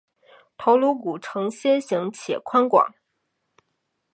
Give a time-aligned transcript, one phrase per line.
[0.57, 2.91] 头颅骨呈心型且宽广。